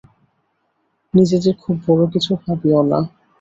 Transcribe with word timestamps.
নিজেদের 1.13 1.53
খুব 1.63 1.75
বড় 1.85 2.03
কিছু 2.13 2.31
ভাবিও 2.41 2.81
না। 2.83 2.99